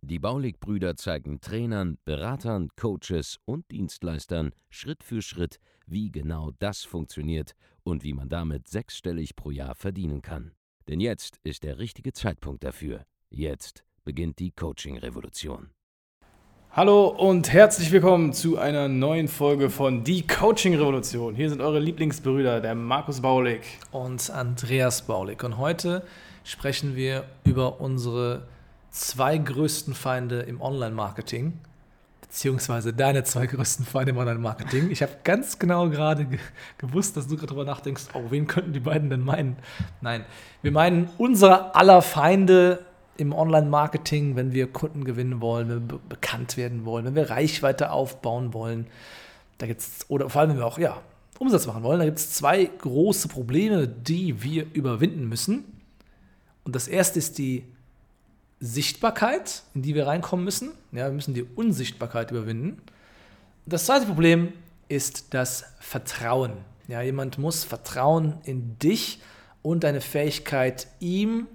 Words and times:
Die 0.00 0.18
Baulig-Brüder 0.18 0.96
zeigen 0.96 1.40
Trainern, 1.40 1.98
Beratern, 2.04 2.68
Coaches 2.76 3.38
und 3.44 3.70
Dienstleistern 3.70 4.52
Schritt 4.70 5.02
für 5.04 5.22
Schritt, 5.22 5.58
wie 5.86 6.10
genau 6.10 6.50
das 6.58 6.84
funktioniert 6.84 7.54
und 7.82 8.04
wie 8.04 8.12
man 8.12 8.28
damit 8.28 8.68
sechsstellig 8.68 9.36
pro 9.36 9.50
Jahr 9.50 9.74
verdienen 9.74 10.22
kann. 10.22 10.52
Denn 10.88 11.00
jetzt 11.00 11.38
ist 11.44 11.62
der 11.62 11.78
richtige 11.78 12.12
Zeitpunkt 12.12 12.64
dafür. 12.64 13.04
Jetzt 13.30 13.84
beginnt 14.04 14.38
die 14.38 14.50
Coaching-Revolution. 14.50 15.70
Hallo 16.74 17.08
und 17.08 17.52
herzlich 17.52 17.92
willkommen 17.92 18.32
zu 18.32 18.58
einer 18.58 18.88
neuen 18.88 19.28
Folge 19.28 19.68
von 19.68 20.04
Die 20.04 20.26
Coaching 20.26 20.74
Revolution. 20.74 21.34
Hier 21.34 21.50
sind 21.50 21.60
eure 21.60 21.78
Lieblingsbrüder, 21.78 22.62
der 22.62 22.74
Markus 22.74 23.20
Baulig 23.20 23.60
und 23.90 24.30
Andreas 24.30 25.02
Baulig. 25.02 25.44
Und 25.44 25.58
heute 25.58 26.02
sprechen 26.44 26.96
wir 26.96 27.24
über 27.44 27.80
unsere 27.80 28.48
zwei 28.92 29.38
größten 29.38 29.94
Feinde 29.94 30.40
im 30.40 30.60
Online-Marketing, 30.60 31.54
beziehungsweise 32.20 32.92
deine 32.92 33.24
zwei 33.24 33.46
größten 33.46 33.84
Feinde 33.84 34.10
im 34.10 34.18
Online-Marketing. 34.18 34.90
Ich 34.90 35.02
habe 35.02 35.12
ganz 35.24 35.58
genau 35.58 35.88
gerade 35.88 36.26
ge 36.26 36.38
gewusst, 36.78 37.16
dass 37.16 37.26
du 37.26 37.36
gerade 37.36 37.48
darüber 37.48 37.64
nachdenkst, 37.64 38.04
oh, 38.14 38.24
wen 38.30 38.46
könnten 38.46 38.72
die 38.72 38.80
beiden 38.80 39.10
denn 39.10 39.22
meinen? 39.22 39.56
Nein, 40.00 40.24
wir 40.60 40.70
meinen 40.70 41.08
unsere 41.18 41.74
aller 41.74 42.02
Feinde 42.02 42.84
im 43.16 43.32
Online-Marketing, 43.32 44.36
wenn 44.36 44.52
wir 44.52 44.70
Kunden 44.70 45.04
gewinnen 45.04 45.40
wollen, 45.40 45.68
wenn 45.68 45.90
wir 45.90 45.98
bekannt 46.08 46.56
werden 46.56 46.84
wollen, 46.84 47.04
wenn 47.04 47.14
wir 47.14 47.30
Reichweite 47.30 47.90
aufbauen 47.90 48.52
wollen, 48.52 48.86
da 49.58 49.66
gibt's, 49.66 50.06
oder 50.08 50.28
vor 50.28 50.40
allem, 50.40 50.50
wenn 50.50 50.58
wir 50.58 50.66
auch 50.66 50.78
ja, 50.78 51.00
Umsatz 51.38 51.66
machen 51.66 51.82
wollen, 51.82 51.98
da 51.98 52.04
gibt 52.04 52.18
es 52.18 52.32
zwei 52.32 52.64
große 52.64 53.28
Probleme, 53.28 53.88
die 53.88 54.42
wir 54.42 54.66
überwinden 54.74 55.28
müssen. 55.28 55.64
Und 56.64 56.76
das 56.76 56.88
erste 56.88 57.18
ist 57.18 57.38
die 57.38 57.64
Sichtbarkeit, 58.62 59.64
in 59.74 59.82
die 59.82 59.96
wir 59.96 60.06
reinkommen 60.06 60.44
müssen. 60.44 60.70
Ja, 60.92 61.06
wir 61.06 61.12
müssen 61.12 61.34
die 61.34 61.42
Unsichtbarkeit 61.42 62.30
überwinden. 62.30 62.80
Das 63.66 63.86
zweite 63.86 64.06
Problem 64.06 64.52
ist 64.88 65.34
das 65.34 65.64
Vertrauen. 65.80 66.52
Ja, 66.86 67.02
jemand 67.02 67.38
muss 67.38 67.64
Vertrauen 67.64 68.38
in 68.44 68.78
dich 68.78 69.20
und 69.62 69.82
deine 69.82 70.00
Fähigkeit, 70.00 70.86
ihm 71.00 71.48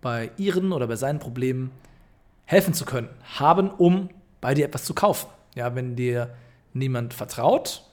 bei 0.00 0.30
ihren 0.36 0.72
oder 0.72 0.88
bei 0.88 0.96
seinen 0.96 1.20
Problemen 1.20 1.70
helfen 2.44 2.74
zu 2.74 2.84
können, 2.84 3.08
haben, 3.38 3.70
um 3.70 4.08
bei 4.40 4.54
dir 4.54 4.64
etwas 4.64 4.84
zu 4.84 4.94
kaufen. 4.94 5.28
Ja, 5.54 5.76
wenn 5.76 5.94
dir 5.94 6.34
niemand 6.72 7.14
vertraut 7.14 7.84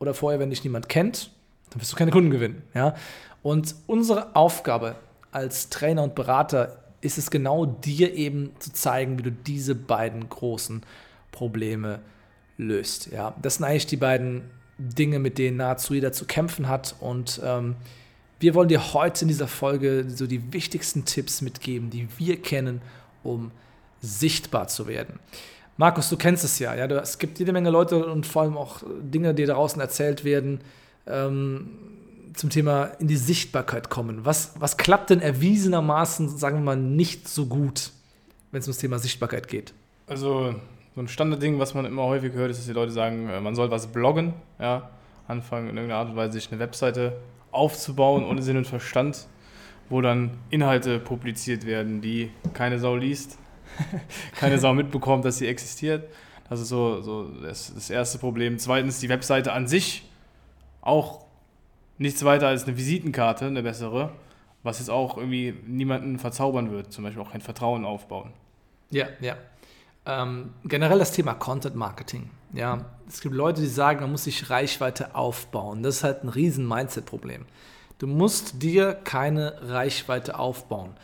oder 0.00 0.12
vorher, 0.12 0.40
wenn 0.40 0.50
dich 0.50 0.64
niemand 0.64 0.88
kennt, 0.88 1.30
dann 1.70 1.80
wirst 1.80 1.92
du 1.92 1.96
keine 1.96 2.10
Kunden 2.10 2.30
gewinnen. 2.30 2.62
Ja? 2.74 2.94
Und 3.42 3.76
unsere 3.86 4.34
Aufgabe 4.34 4.96
als 5.30 5.70
Trainer 5.70 6.02
und 6.02 6.16
Berater 6.16 6.78
ist 7.00 7.18
es 7.18 7.30
genau 7.30 7.66
dir 7.66 8.14
eben 8.14 8.52
zu 8.58 8.72
zeigen, 8.72 9.18
wie 9.18 9.22
du 9.22 9.32
diese 9.32 9.74
beiden 9.74 10.28
großen 10.28 10.82
Probleme 11.32 12.00
löst. 12.58 13.10
Ja? 13.10 13.34
Das 13.40 13.56
sind 13.56 13.64
eigentlich 13.64 13.86
die 13.86 13.96
beiden 13.96 14.42
Dinge, 14.78 15.18
mit 15.18 15.38
denen 15.38 15.58
nahezu 15.58 15.94
jeder 15.94 16.12
zu 16.12 16.24
kämpfen 16.24 16.68
hat 16.68 16.94
und 17.00 17.40
ähm, 17.44 17.76
wir 18.40 18.54
wollen 18.54 18.68
dir 18.68 18.94
heute 18.94 19.22
in 19.22 19.28
dieser 19.28 19.48
Folge 19.48 20.06
so 20.08 20.26
die 20.26 20.54
wichtigsten 20.54 21.04
Tipps 21.04 21.42
mitgeben, 21.42 21.90
die 21.90 22.08
wir 22.16 22.40
kennen, 22.40 22.80
um 23.22 23.50
sichtbar 24.00 24.68
zu 24.68 24.86
werden. 24.86 25.20
Markus, 25.76 26.08
du 26.08 26.16
kennst 26.16 26.42
es 26.44 26.58
ja, 26.58 26.74
ja. 26.74 26.86
Es 26.86 27.18
gibt 27.18 27.38
jede 27.38 27.52
Menge 27.52 27.68
Leute 27.68 28.06
und 28.06 28.26
vor 28.26 28.42
allem 28.42 28.56
auch 28.56 28.82
Dinge, 29.02 29.34
die 29.34 29.44
draußen 29.44 29.80
erzählt 29.80 30.24
werden, 30.24 30.60
ähm, 31.06 31.68
zum 32.34 32.50
Thema 32.50 32.84
in 32.98 33.08
die 33.08 33.16
Sichtbarkeit 33.16 33.90
kommen. 33.90 34.24
Was, 34.24 34.54
was 34.58 34.76
klappt 34.76 35.10
denn 35.10 35.20
erwiesenermaßen, 35.20 36.28
sagen 36.36 36.58
wir 36.58 36.64
mal, 36.64 36.76
nicht 36.76 37.28
so 37.28 37.46
gut, 37.46 37.90
wenn 38.50 38.60
es 38.60 38.66
ums 38.66 38.78
Thema 38.78 38.98
Sichtbarkeit 38.98 39.48
geht? 39.48 39.72
Also, 40.06 40.54
so 40.94 41.00
ein 41.00 41.08
Standardding, 41.08 41.58
was 41.58 41.74
man 41.74 41.84
immer 41.84 42.04
häufig 42.04 42.32
hört, 42.32 42.50
ist, 42.50 42.58
dass 42.58 42.66
die 42.66 42.72
Leute 42.72 42.92
sagen, 42.92 43.28
äh, 43.28 43.40
man 43.40 43.54
soll 43.54 43.70
was 43.70 43.86
bloggen, 43.86 44.34
ja. 44.58 44.90
Anfangen 45.28 45.68
in 45.68 45.76
irgendeiner 45.76 46.00
Art 46.00 46.10
und 46.10 46.16
Weise 46.16 46.32
sich 46.32 46.50
eine 46.50 46.58
Webseite 46.58 47.16
aufzubauen 47.52 48.24
ohne 48.24 48.42
Sinn 48.42 48.56
und 48.56 48.66
Verstand, 48.66 49.28
wo 49.88 50.00
dann 50.00 50.38
Inhalte 50.50 50.98
publiziert 50.98 51.66
werden, 51.66 52.00
die 52.00 52.30
keine 52.52 52.80
Sau 52.80 52.96
liest, 52.96 53.38
keine 54.36 54.58
Sau 54.58 54.74
mitbekommt, 54.74 55.24
dass 55.24 55.38
sie 55.38 55.46
existiert. 55.46 56.08
Das 56.48 56.60
ist 56.60 56.68
so, 56.68 57.00
so 57.00 57.28
das, 57.42 57.72
das 57.72 57.90
erste 57.90 58.18
Problem. 58.18 58.58
Zweitens, 58.58 58.98
die 58.98 59.08
Webseite 59.08 59.52
an 59.52 59.68
sich 59.68 60.08
auch 60.80 61.24
nichts 62.00 62.24
weiter 62.24 62.48
als 62.48 62.64
eine 62.64 62.76
Visitenkarte, 62.76 63.46
eine 63.46 63.62
bessere, 63.62 64.10
was 64.62 64.78
jetzt 64.78 64.90
auch 64.90 65.18
irgendwie 65.18 65.54
niemanden 65.66 66.18
verzaubern 66.18 66.70
wird, 66.70 66.92
zum 66.92 67.04
Beispiel 67.04 67.22
auch 67.22 67.32
kein 67.32 67.42
Vertrauen 67.42 67.84
aufbauen. 67.84 68.32
Ja, 68.90 69.06
ja. 69.20 69.36
Ähm, 70.06 70.54
generell 70.64 70.98
das 70.98 71.12
Thema 71.12 71.34
Content 71.34 71.76
Marketing. 71.76 72.30
Ja, 72.54 72.86
es 73.06 73.20
gibt 73.20 73.34
Leute, 73.34 73.60
die 73.60 73.68
sagen, 73.68 74.00
man 74.00 74.12
muss 74.12 74.24
sich 74.24 74.48
Reichweite 74.48 75.14
aufbauen. 75.14 75.82
Das 75.82 75.96
ist 75.96 76.04
halt 76.04 76.24
ein 76.24 76.30
riesen 76.30 76.66
Mindset-Problem. 76.66 77.44
Du 77.98 78.06
musst 78.06 78.62
dir 78.62 78.94
keine 78.94 79.60
Reichweite 79.68 80.38
aufbauen. 80.38 80.94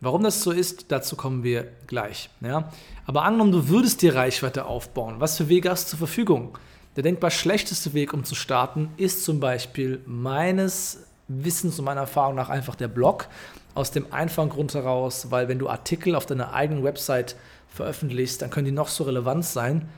Warum 0.00 0.22
das 0.22 0.42
so 0.42 0.52
ist, 0.52 0.90
dazu 0.90 1.16
kommen 1.16 1.42
wir 1.42 1.68
gleich. 1.86 2.30
Ja? 2.40 2.72
Aber 3.04 3.24
angenommen, 3.24 3.52
du 3.52 3.68
würdest 3.68 4.00
dir 4.00 4.14
Reichweite 4.14 4.64
aufbauen. 4.64 5.16
Was 5.18 5.36
für 5.36 5.50
Wege 5.50 5.70
hast 5.70 5.86
du 5.86 5.90
zur 5.90 5.98
Verfügung? 5.98 6.56
Der 6.96 7.02
denkbar 7.02 7.30
schlechteste 7.30 7.92
Weg, 7.92 8.14
um 8.14 8.24
zu 8.24 8.34
starten, 8.34 8.90
ist 8.96 9.24
zum 9.24 9.38
Beispiel 9.38 10.00
meines 10.06 11.04
Wissens 11.28 11.78
und 11.78 11.84
meiner 11.84 12.02
Erfahrung 12.02 12.34
nach 12.34 12.48
einfach 12.48 12.74
der 12.74 12.88
Blog. 12.88 13.28
Aus 13.74 13.90
dem 13.90 14.10
einfachen 14.12 14.48
Grund 14.48 14.72
heraus, 14.74 15.30
weil 15.30 15.48
wenn 15.48 15.58
du 15.58 15.68
Artikel 15.68 16.14
auf 16.14 16.24
deiner 16.24 16.54
eigenen 16.54 16.82
Website 16.82 17.36
veröffentlichst, 17.68 18.40
dann 18.40 18.48
können 18.48 18.64
die 18.64 18.72
noch 18.72 18.88
so 18.88 19.04
relevant 19.04 19.44
sein. 19.44 19.88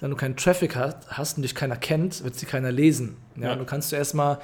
Wenn 0.00 0.10
du 0.10 0.16
keinen 0.16 0.36
Traffic 0.36 0.76
hast 0.76 1.36
und 1.36 1.42
dich 1.42 1.54
keiner 1.54 1.76
kennt, 1.76 2.24
wird 2.24 2.34
sie 2.34 2.46
keiner 2.46 2.72
lesen. 2.72 3.16
Ja, 3.36 3.48
ja. 3.48 3.56
Du 3.56 3.64
kannst 3.64 3.92
du 3.92 3.96
erstmal 3.96 4.38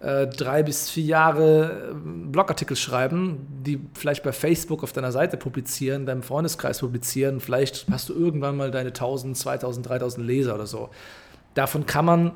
äh, 0.00 0.26
drei 0.26 0.62
bis 0.62 0.90
vier 0.90 1.04
Jahre 1.04 1.92
äh, 1.92 1.94
Blogartikel 2.30 2.76
schreiben, 2.76 3.46
die 3.64 3.80
vielleicht 3.94 4.22
bei 4.22 4.32
Facebook 4.32 4.82
auf 4.82 4.92
deiner 4.92 5.12
Seite 5.12 5.36
publizieren, 5.38 6.04
deinem 6.04 6.22
Freundeskreis 6.22 6.80
publizieren. 6.80 7.40
Vielleicht 7.40 7.86
hast 7.90 8.10
du 8.10 8.14
irgendwann 8.14 8.56
mal 8.56 8.70
deine 8.70 8.88
1000, 8.88 9.36
2000, 9.36 9.88
3000 9.88 10.26
Leser 10.26 10.54
oder 10.54 10.66
so. 10.66 10.90
Davon 11.54 11.86
kann 11.86 12.04
man 12.04 12.32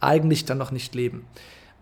eigentlich 0.00 0.44
dann 0.44 0.58
noch 0.58 0.70
nicht 0.70 0.94
leben. 0.94 1.24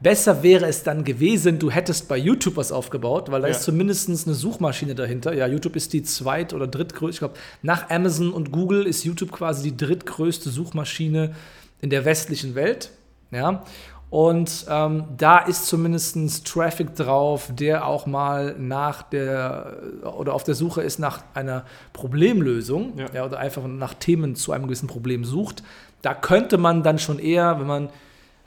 Besser 0.01 0.43
wäre 0.43 0.67
es 0.67 0.83
dann 0.83 1.05
gewesen, 1.05 1.59
du 1.59 1.71
hättest 1.71 2.09
bei 2.09 2.19
YouTube 2.19 2.57
was 2.57 2.73
aufgebaut, 2.73 3.31
weil 3.31 3.41
da 3.41 3.49
ja. 3.49 3.55
ist 3.55 3.63
zumindest 3.63 4.09
eine 4.09 4.35
Suchmaschine 4.35 4.95
dahinter. 4.95 5.33
Ja, 5.33 5.47
YouTube 5.47 5.77
ist 5.77 5.93
die 5.93 6.03
zweit- 6.03 6.53
oder 6.53 6.67
drittgrößte, 6.67 7.15
ich 7.15 7.19
glaube, 7.21 7.35
nach 7.63 7.89
Amazon 7.91 8.33
und 8.33 8.53
Google 8.53 8.87
ist 8.87 9.05
YouTube 9.05 9.33
quasi 9.33 9.71
die 9.71 9.77
drittgrößte 9.77 10.51
Suchmaschine 10.51 11.35
in 11.81 11.91
der 11.91 12.05
westlichen 12.05 12.55
Welt. 12.55 12.91
Ja, 13.31 13.65
und 14.11 14.67
ähm, 14.69 15.07
da 15.17 15.39
ist 15.39 15.67
zumindest 15.67 16.47
Traffic 16.47 16.95
drauf, 16.95 17.51
der 17.53 17.87
auch 17.87 18.07
mal 18.07 18.55
nach 18.59 19.03
der 19.03 19.79
oder 20.03 20.35
auf 20.35 20.45
der 20.45 20.55
Suche 20.55 20.83
ist 20.83 21.01
nach 21.01 21.25
einer 21.35 21.65
Problemlösung 21.93 22.97
ja. 22.97 23.07
ja. 23.13 23.25
oder 23.25 23.39
einfach 23.39 23.67
nach 23.67 23.95
Themen 23.95 24.37
zu 24.37 24.53
einem 24.53 24.67
gewissen 24.67 24.87
Problem 24.87 25.25
sucht. 25.25 25.65
Da 26.05 26.13
könnte 26.13 26.59
man 26.59 26.83
dann 26.83 26.99
schon 26.99 27.19
eher, 27.19 27.59
wenn 27.59 27.67
man 27.67 27.89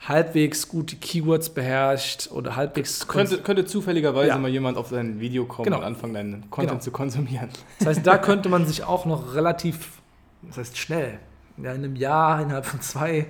halbwegs 0.06 0.68
gut 0.68 0.92
die 0.92 0.96
Keywords 0.96 1.50
beherrscht 1.50 2.30
oder 2.30 2.54
halbwegs. 2.54 3.08
Könnte, 3.08 3.38
könnte 3.38 3.64
zufälligerweise 3.64 4.28
ja. 4.28 4.38
mal 4.38 4.48
jemand 4.48 4.78
auf 4.78 4.90
dein 4.90 5.18
Video 5.18 5.44
kommen 5.44 5.64
genau. 5.64 5.78
und 5.78 5.84
anfangen, 5.84 6.14
deinen 6.14 6.50
Content 6.50 6.70
genau. 6.70 6.80
zu 6.80 6.92
konsumieren. 6.92 7.48
Das 7.80 7.88
heißt, 7.88 8.06
da 8.06 8.16
könnte 8.18 8.48
man 8.48 8.64
sich 8.64 8.84
auch 8.84 9.06
noch 9.06 9.34
relativ, 9.34 10.00
das 10.42 10.58
heißt 10.58 10.78
schnell, 10.78 11.18
ja, 11.56 11.72
in 11.72 11.82
einem 11.82 11.96
Jahr, 11.96 12.40
innerhalb 12.40 12.64
von 12.64 12.80
zwei, 12.80 13.26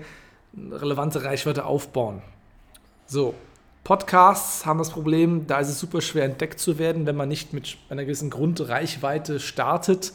relevante 0.71 1.25
Reichweite 1.25 1.65
aufbauen. 1.65 2.21
So, 3.07 3.33
Podcasts 3.83 4.67
haben 4.67 4.79
das 4.79 4.91
Problem, 4.91 5.47
da 5.47 5.61
ist 5.61 5.71
es 5.71 5.81
super 5.81 6.03
schwer 6.03 6.27
entdeckt 6.27 6.61
zu 6.61 6.79
werden, 6.79 7.07
wenn 7.07 7.17
man 7.17 7.31
nicht 7.31 7.55
mit 7.55 7.79
einer 7.89 8.05
gewissen 8.05 8.29
Grundreichweite 8.29 9.41
startet 9.41 10.13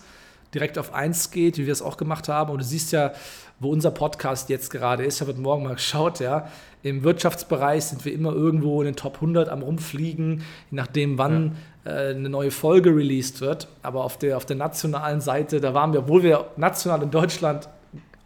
direkt 0.53 0.77
auf 0.77 0.93
1 0.93 1.31
geht, 1.31 1.57
wie 1.57 1.65
wir 1.65 1.73
es 1.73 1.81
auch 1.81 1.97
gemacht 1.97 2.27
haben. 2.29 2.51
Und 2.51 2.59
du 2.59 2.65
siehst 2.65 2.91
ja, 2.91 3.13
wo 3.59 3.69
unser 3.69 3.91
Podcast 3.91 4.49
jetzt 4.49 4.69
gerade 4.69 5.03
ist. 5.05 5.15
Ich 5.15 5.21
habe 5.21 5.31
heute 5.31 5.41
Morgen 5.41 5.63
mal 5.63 5.75
geschaut, 5.75 6.19
ja. 6.19 6.47
Im 6.81 7.03
Wirtschaftsbereich 7.03 7.85
sind 7.85 8.03
wir 8.03 8.13
immer 8.13 8.33
irgendwo 8.33 8.81
in 8.81 8.85
den 8.85 8.95
Top 8.95 9.15
100 9.15 9.47
am 9.49 9.61
Rumfliegen, 9.61 10.39
je 10.39 10.75
nachdem, 10.75 11.17
wann 11.17 11.55
ja. 11.85 11.91
äh, 11.91 12.09
eine 12.15 12.29
neue 12.29 12.51
Folge 12.51 12.89
released 12.89 13.39
wird. 13.41 13.67
Aber 13.81 14.03
auf 14.03 14.17
der, 14.17 14.35
auf 14.37 14.45
der 14.45 14.57
nationalen 14.57 15.21
Seite, 15.21 15.61
da 15.61 15.73
waren 15.73 15.93
wir, 15.93 16.01
obwohl 16.01 16.23
wir 16.23 16.47
national 16.57 17.01
in 17.03 17.11
Deutschland 17.11 17.69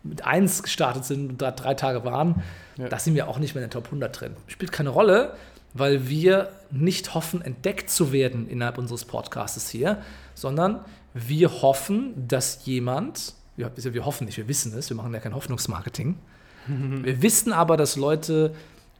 mit 0.04 0.26
1 0.26 0.64
gestartet 0.64 1.06
sind 1.06 1.30
und 1.30 1.42
da 1.42 1.52
drei 1.52 1.74
Tage 1.76 2.04
waren, 2.06 2.42
Ja. 2.78 2.88
da 2.90 2.98
sind 2.98 3.14
wir 3.16 3.28
auch 3.28 3.40
nicht 3.40 3.54
mehr 3.56 3.64
in 3.64 3.70
den 3.70 3.74
Top 3.74 3.86
100 3.86 4.20
drin. 4.22 4.32
Spielt 4.48 4.72
keine 4.72 4.90
Rolle, 4.90 5.34
weil 5.78 6.08
wir 6.08 6.50
nicht 6.72 7.14
hoffen, 7.14 7.42
entdeckt 7.42 7.90
zu 7.90 8.12
werden 8.12 8.50
innerhalb 8.50 8.78
unseres 8.78 9.06
Podcasts 9.06 9.70
hier, 9.70 10.02
sondern 10.36 10.84
wir 11.14 11.62
hoffen, 11.62 12.28
dass 12.28 12.66
jemand, 12.66 13.34
ja, 13.56 13.72
wir 13.76 14.06
hoffen 14.06 14.26
nicht, 14.26 14.38
wir 14.38 14.48
wissen 14.48 14.78
es, 14.78 14.90
wir 14.90 14.98
machen 14.98 15.14
ja 15.14 15.20
kein 15.20 15.36
Hoffnungsmarketing. 15.36 16.18
Wir 16.68 17.22
wissen 17.22 17.54
aber, 17.54 17.78
dass 17.78 17.96
Leute 17.96 18.54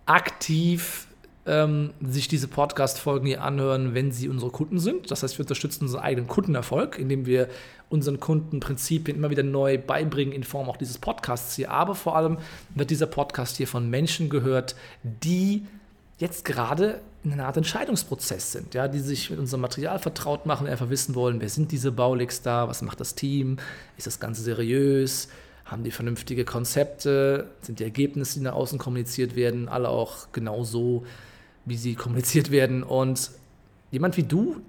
aktiv 0.06 1.08
ähm, 1.48 1.92
sich 2.02 2.28
diese 2.28 2.48
Podcast-Folgen 2.48 3.26
hier 3.26 3.42
anhören, 3.42 3.94
wenn 3.94 4.12
sie 4.12 4.30
unsere 4.30 4.52
Kunden 4.52 4.80
sind. 4.80 5.10
Das 5.12 5.24
heißt, 5.24 5.38
wir 5.38 5.44
unterstützen 5.44 5.86
unseren 5.86 6.02
eigenen 6.02 6.28
Kundenerfolg, 6.28 7.00
indem 7.00 7.26
wir 7.26 7.48
unseren 7.90 8.20
Kunden 8.20 8.60
Prinzipien 8.60 9.18
immer 9.18 9.30
wieder 9.30 9.44
neu 9.44 9.78
beibringen 9.78 10.34
in 10.34 10.44
Form 10.44 10.70
auch 10.70 10.78
dieses 10.78 10.98
Podcasts 10.98 11.56
hier. 11.56 11.72
Aber 11.72 11.96
vor 11.96 12.18
allem 12.18 12.38
wird 12.76 12.90
dieser 12.90 13.06
Podcast 13.06 13.58
hier 13.58 13.68
von 13.68 13.90
Menschen 13.90 14.30
gehört, 14.30 14.76
die 15.04 15.66
jetzt 16.18 16.46
gerade 16.46 17.02
in 17.24 17.32
einer 17.32 17.46
Art 17.46 17.58
Entscheidungsprozess 17.58 18.52
sind, 18.52 18.74
ja, 18.74 18.88
die 18.88 19.00
sich 19.00 19.30
mit 19.30 19.40
unserem 19.40 19.62
Material 19.62 20.00
vertraut 20.00 20.46
machen, 20.46 20.68
einfach 20.68 20.90
wissen 20.90 21.16
wollen, 21.16 21.42
wer 21.42 21.50
sind 21.50 21.72
diese 21.72 21.92
Baulegs 21.92 22.42
da, 22.42 22.68
was 22.68 22.82
macht 22.82 23.00
das 23.00 23.16
Team, 23.16 23.58
ist 23.98 24.08
das 24.08 24.20
Ganze 24.20 24.42
seriös, 24.42 25.28
haben 25.66 25.84
die 25.84 25.92
vernünftige 25.92 26.46
Konzepte, 26.46 27.50
sind 27.62 27.80
die 27.80 27.84
Ergebnisse, 27.84 28.40
die 28.40 28.46
nach 28.46 28.54
außen 28.54 28.80
kommuniziert 28.80 29.36
werden, 29.36 29.68
alle 29.68 29.90
auch 29.90 30.32
genau 30.32 30.64
so, 30.64 31.06
wie 31.66 31.76
sie 31.76 31.96
kommuniziert 31.96 32.50
werden. 32.50 32.84
Und 32.84 33.32
jemand 33.92 34.16
wie 34.18 34.24
du, 34.24 34.62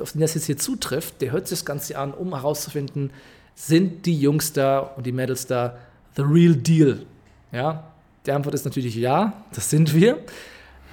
auf 0.00 0.12
den 0.12 0.22
das 0.22 0.34
jetzt 0.34 0.46
hier 0.46 0.56
zutrifft, 0.56 1.20
der 1.20 1.32
hört 1.32 1.46
sich 1.46 1.58
das 1.58 1.66
Ganze 1.66 1.98
an, 1.98 2.12
um 2.12 2.34
herauszufinden, 2.34 3.10
sind 3.54 4.06
die 4.06 4.18
Jungs 4.18 4.52
da 4.52 4.78
und 4.78 5.06
die 5.06 5.12
Mädels 5.12 5.46
da 5.46 5.78
the 6.16 6.22
real 6.22 6.54
deal? 6.54 7.04
Ja, 7.52 7.92
die 8.24 8.32
Antwort 8.32 8.54
ist 8.54 8.64
natürlich 8.64 8.96
ja, 8.96 9.44
das 9.52 9.70
sind 9.70 9.94
wir. 9.94 10.18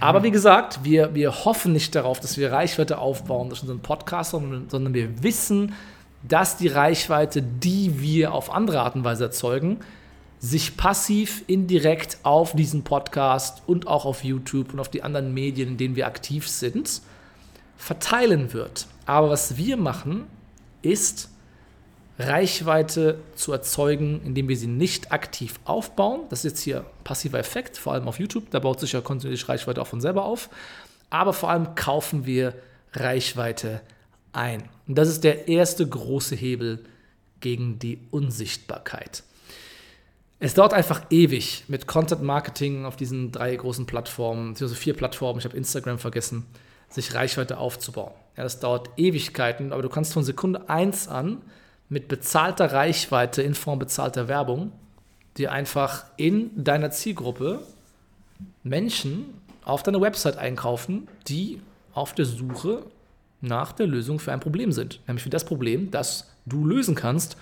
Aber 0.03 0.21
wie 0.21 0.31
gesagt, 0.31 0.81
wir, 0.83 1.15
wir 1.15 1.45
hoffen 1.45 1.71
nicht 1.71 1.95
darauf, 1.95 2.19
dass 2.19 2.37
wir 2.37 2.51
Reichweite 2.51 2.97
aufbauen 2.97 3.47
durch 3.47 3.61
unseren 3.61 3.79
Podcast, 3.79 4.31
sondern, 4.31 4.69
sondern 4.69 4.93
wir 4.93 5.23
wissen, 5.23 5.75
dass 6.27 6.57
die 6.57 6.67
Reichweite, 6.67 7.41
die 7.41 8.01
wir 8.01 8.33
auf 8.33 8.53
andere 8.53 8.81
Art 8.81 8.95
und 8.95 9.05
Weise 9.05 9.23
erzeugen, 9.23 9.79
sich 10.39 10.75
passiv, 10.75 11.45
indirekt 11.47 12.17
auf 12.23 12.53
diesen 12.53 12.83
Podcast 12.83 13.61
und 13.65 13.87
auch 13.87 14.03
auf 14.03 14.25
YouTube 14.25 14.73
und 14.73 14.81
auf 14.81 14.89
die 14.89 15.03
anderen 15.03 15.33
Medien, 15.33 15.69
in 15.69 15.77
denen 15.77 15.95
wir 15.95 16.05
aktiv 16.05 16.49
sind, 16.49 17.01
verteilen 17.77 18.51
wird. 18.51 18.87
Aber 19.05 19.29
was 19.29 19.55
wir 19.55 19.77
machen, 19.77 20.25
ist 20.81 21.29
Reichweite 22.19 23.19
zu 23.35 23.51
erzeugen, 23.51 24.21
indem 24.23 24.47
wir 24.47 24.57
sie 24.57 24.67
nicht 24.67 25.11
aktiv 25.11 25.59
aufbauen. 25.65 26.21
Das 26.29 26.39
ist 26.39 26.51
jetzt 26.51 26.61
hier 26.61 26.85
passiver 27.03 27.39
Effekt, 27.39 27.77
vor 27.77 27.93
allem 27.93 28.07
auf 28.07 28.19
YouTube. 28.19 28.51
Da 28.51 28.59
baut 28.59 28.79
sich 28.79 28.91
ja 28.91 29.01
kontinuierlich 29.01 29.49
Reichweite 29.49 29.81
auch 29.81 29.87
von 29.87 30.01
selber 30.01 30.25
auf. 30.25 30.49
Aber 31.09 31.33
vor 31.33 31.49
allem 31.49 31.75
kaufen 31.75 32.25
wir 32.25 32.53
Reichweite 32.93 33.81
ein. 34.31 34.63
Und 34.87 34.97
das 34.97 35.09
ist 35.09 35.23
der 35.23 35.47
erste 35.47 35.87
große 35.87 36.35
Hebel 36.35 36.85
gegen 37.39 37.79
die 37.79 37.99
Unsichtbarkeit. 38.11 39.23
Es 40.39 40.53
dauert 40.53 40.73
einfach 40.73 41.05
ewig 41.09 41.63
mit 41.67 41.87
Content 41.87 42.21
Marketing 42.21 42.85
auf 42.85 42.95
diesen 42.95 43.31
drei 43.31 43.55
großen 43.55 43.85
Plattformen, 43.85 44.49
beziehungsweise 44.49 44.81
vier 44.81 44.93
Plattformen, 44.93 45.39
ich 45.39 45.45
habe 45.45 45.55
Instagram 45.55 45.99
vergessen, 45.99 46.45
sich 46.89 47.13
Reichweite 47.13 47.57
aufzubauen. 47.57 48.11
Ja, 48.35 48.43
das 48.43 48.59
dauert 48.59 48.89
Ewigkeiten, 48.97 49.71
aber 49.71 49.81
du 49.81 49.89
kannst 49.89 50.13
von 50.13 50.23
Sekunde 50.23 50.69
1 50.69 51.07
an 51.07 51.41
mit 51.93 52.07
bezahlter 52.07 52.73
Reichweite 52.73 53.43
in 53.43 53.53
Form 53.53 53.77
bezahlter 53.77 54.27
Werbung 54.27 54.71
dir 55.37 55.51
einfach 55.51 56.05
in 56.17 56.63
deiner 56.63 56.89
Zielgruppe 56.89 57.59
Menschen 58.63 59.25
auf 59.63 59.83
deine 59.83 60.01
Website 60.01 60.37
einkaufen, 60.37 61.07
die 61.27 61.61
auf 61.93 62.13
der 62.13 62.25
Suche 62.25 62.83
nach 63.41 63.73
der 63.73 63.85
Lösung 63.85 64.17
für 64.17 64.31
ein 64.31 64.39
Problem 64.39 64.71
sind. 64.71 65.01
Nämlich 65.05 65.23
für 65.23 65.29
das 65.29 65.45
Problem, 65.45 65.91
das 65.91 66.31
du 66.47 66.65
lösen 66.65 66.95
kannst 66.95 67.37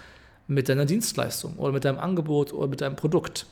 mit 0.48 0.68
deiner 0.68 0.86
Dienstleistung 0.86 1.56
oder 1.56 1.72
mit 1.72 1.86
deinem 1.86 2.00
Angebot 2.00 2.52
oder 2.52 2.68
mit 2.68 2.82
deinem 2.82 2.98
Produkt. 2.98 3.46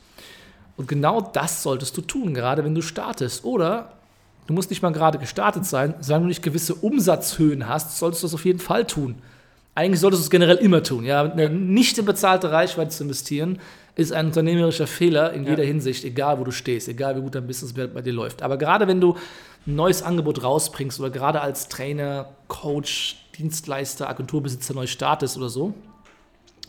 Und 0.76 0.86
genau 0.86 1.22
das 1.22 1.62
solltest 1.62 1.96
du 1.96 2.02
tun, 2.02 2.34
gerade 2.34 2.62
wenn 2.62 2.74
du 2.74 2.82
startest. 2.82 3.44
Oder 3.44 3.94
du 4.46 4.52
musst 4.52 4.68
nicht 4.68 4.82
mal 4.82 4.92
gerade 4.92 5.18
gestartet 5.18 5.64
sein, 5.64 5.94
solange 6.00 6.24
du 6.24 6.28
nicht 6.28 6.42
gewisse 6.42 6.74
Umsatzhöhen 6.74 7.66
hast, 7.68 7.96
solltest 7.96 8.22
du 8.22 8.26
das 8.26 8.34
auf 8.34 8.44
jeden 8.44 8.60
Fall 8.60 8.86
tun. 8.86 9.22
Eigentlich 9.80 10.00
solltest 10.00 10.22
du 10.22 10.24
es 10.24 10.30
generell 10.30 10.58
immer 10.58 10.82
tun. 10.82 11.06
Ja? 11.06 11.24
Nicht 11.48 11.96
in 11.96 12.04
bezahlte 12.04 12.52
Reichweite 12.52 12.90
zu 12.90 13.04
investieren, 13.04 13.58
ist 13.94 14.12
ein 14.12 14.26
unternehmerischer 14.26 14.86
Fehler 14.86 15.32
in 15.32 15.46
jeder 15.46 15.64
Hinsicht, 15.64 16.04
egal 16.04 16.38
wo 16.38 16.44
du 16.44 16.50
stehst, 16.50 16.86
egal 16.86 17.16
wie 17.16 17.22
gut 17.22 17.34
dein 17.34 17.46
Business 17.46 17.72
bei 17.72 18.02
dir 18.02 18.12
läuft. 18.12 18.42
Aber 18.42 18.58
gerade 18.58 18.86
wenn 18.88 19.00
du 19.00 19.16
ein 19.66 19.76
neues 19.76 20.02
Angebot 20.02 20.42
rausbringst 20.42 21.00
oder 21.00 21.08
gerade 21.08 21.40
als 21.40 21.68
Trainer, 21.68 22.28
Coach, 22.46 23.24
Dienstleister, 23.38 24.06
Agenturbesitzer 24.10 24.74
neu 24.74 24.86
startest 24.86 25.38
oder 25.38 25.48
so, 25.48 25.72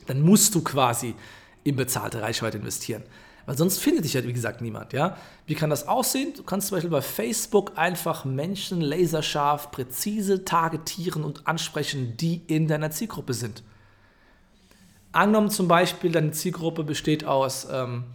dann 0.08 0.22
musst 0.22 0.56
du 0.56 0.63
quasi 0.63 1.13
in 1.66 1.75
bezahlte 1.75 2.22
Reichweite 2.22 2.60
investieren. 2.60 3.04
Weil 3.45 3.57
sonst 3.57 3.79
findet 3.79 4.05
dich 4.05 4.13
ja, 4.13 4.23
wie 4.23 4.33
gesagt, 4.33 4.61
niemand. 4.61 4.93
Ja? 4.93 5.17
Wie 5.45 5.55
kann 5.55 5.69
das 5.69 5.88
aussehen? 5.88 6.33
Du 6.35 6.43
kannst 6.43 6.67
zum 6.67 6.77
Beispiel 6.77 6.91
bei 6.91 7.01
Facebook 7.01 7.77
einfach 7.77 8.25
Menschen 8.25 8.81
laserscharf, 8.81 9.71
präzise 9.71 10.45
targetieren 10.45 11.23
und 11.23 11.47
ansprechen, 11.47 12.15
die 12.17 12.41
in 12.47 12.67
deiner 12.67 12.91
Zielgruppe 12.91 13.33
sind. 13.33 13.63
Angenommen 15.11 15.49
zum 15.49 15.67
Beispiel, 15.67 16.11
deine 16.11 16.31
Zielgruppe 16.31 16.83
besteht 16.83 17.25
aus 17.25 17.67
ähm, 17.69 18.05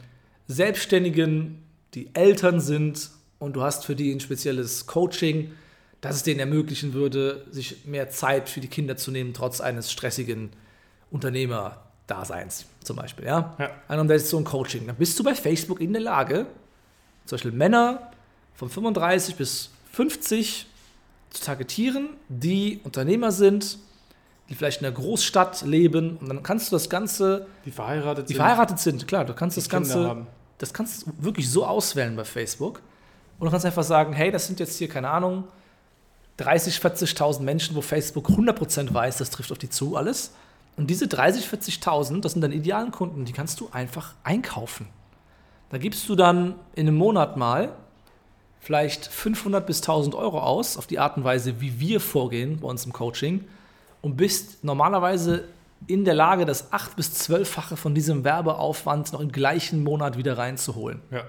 Selbstständigen, 0.49 1.63
die 1.95 2.15
Eltern 2.15 2.61
sind 2.61 3.11
und 3.39 3.55
du 3.57 3.63
hast 3.63 3.85
für 3.85 3.97
die 3.97 4.13
ein 4.13 4.21
spezielles 4.21 4.87
Coaching, 4.87 5.53
das 6.01 6.17
es 6.17 6.23
denen 6.23 6.41
ermöglichen 6.41 6.95
würde, 6.95 7.47
sich 7.51 7.85
mehr 7.85 8.11
Zeit 8.11 8.49
für 8.49 8.61
die 8.61 8.69
Kinder 8.69 8.97
zu 8.97 9.11
nehmen, 9.11 9.35
trotz 9.35 9.61
eines 9.61 9.91
stressigen 9.91 10.51
Unternehmerdaseins 12.07 12.67
zum 12.83 12.97
Beispiel. 12.97 13.27
Ja? 13.27 13.55
Ja. 13.59 13.71
Angenommen, 13.89 14.09
das 14.09 14.23
ist 14.23 14.31
so 14.31 14.39
ein 14.39 14.45
Coaching. 14.45 14.87
Dann 14.87 14.97
bist 14.97 15.19
du 15.19 15.25
bei 15.25 15.35
Facebook 15.35 15.81
in 15.81 15.93
der 15.93 16.03
Lage, 16.03 16.47
zum 17.25 17.37
Beispiel 17.37 17.53
Männer 17.53 18.11
von 18.55 18.69
35 18.71 19.35
bis 19.37 19.71
50 19.93 20.67
zu 21.31 21.43
targetieren, 21.43 22.11
die 22.29 22.81
Unternehmer 22.85 23.33
sind, 23.33 23.79
die 24.49 24.55
vielleicht 24.55 24.79
in 24.81 24.85
der 24.85 24.93
Großstadt 24.93 25.63
leben 25.63 26.17
und 26.19 26.29
dann 26.29 26.43
kannst 26.43 26.71
du 26.71 26.77
das 26.77 26.89
Ganze, 26.89 27.47
Die 27.65 27.73
verheiratet 27.73 28.29
die 28.29 28.35
sind. 28.35 28.43
verheiratet 28.43 28.79
sind, 28.79 29.09
klar, 29.09 29.25
du 29.25 29.35
kannst 29.35 29.57
das 29.57 29.69
Kinder 29.69 29.81
Ganze, 29.89 30.09
haben. 30.09 30.27
das 30.59 30.73
kannst 30.73 31.07
du 31.07 31.13
wirklich 31.19 31.51
so 31.51 31.67
auswählen 31.67 32.15
bei 32.15 32.25
Facebook 32.25 32.81
und 33.41 33.47
du 33.47 33.51
kannst 33.51 33.67
einfach 33.67 33.83
sagen, 33.83 34.13
hey, 34.13 34.31
das 34.31 34.47
sind 34.47 34.61
jetzt 34.61 34.79
hier, 34.79 34.89
keine 34.89 35.11
Ahnung, 35.11 35.45
30, 36.37 36.77
40.000 36.77 37.41
Menschen, 37.41 37.75
wo 37.75 37.81
Facebook 37.81 38.29
100% 38.29 38.95
weiß, 38.95 39.17
das 39.19 39.31
trifft 39.31 39.51
auf 39.51 39.59
die 39.59 39.69
zu, 39.71 39.97
alles. 39.97 40.33
Und 40.77 40.89
diese 40.91 41.09
30, 41.09 41.47
40.000, 41.47 42.21
das 42.21 42.33
sind 42.33 42.43
deine 42.43 42.55
idealen 42.55 42.91
Kunden, 42.91 43.25
die 43.25 43.33
kannst 43.33 43.61
du 43.61 43.69
einfach 43.73 44.15
einkaufen. 44.23 44.89
Da 45.71 45.79
gibst 45.79 46.09
du 46.09 46.15
dann 46.15 46.55
in 46.75 46.87
einem 46.87 46.97
Monat 46.97 47.37
mal 47.37 47.73
vielleicht 48.61 49.07
500 49.07 49.67
bis 49.67 49.81
1000 49.81 50.15
Euro 50.15 50.41
aus, 50.41 50.77
auf 50.77 50.87
die 50.87 50.99
Art 50.99 51.17
und 51.17 51.25
Weise, 51.25 51.61
wie 51.61 51.81
wir 51.81 52.01
vorgehen 52.01 52.61
bei 52.61 52.69
uns 52.69 52.85
im 52.85 52.93
Coaching, 52.93 53.45
und 54.03 54.17
bist 54.17 54.63
normalerweise 54.65 55.45
in 55.87 56.05
der 56.05 56.15
Lage, 56.15 56.45
das 56.45 56.73
8- 56.73 56.97
bis 56.97 57.29
12-fache 57.29 57.77
von 57.77 57.95
diesem 57.95 58.25
Werbeaufwand 58.25 59.13
noch 59.13 59.21
im 59.21 59.33
gleichen 59.33 59.83
Monat 59.85 60.17
wieder 60.17 60.37
reinzuholen 60.39 61.01
Ja. 61.11 61.25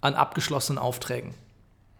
an 0.00 0.14
abgeschlossenen 0.14 0.78
Aufträgen. 0.78 1.34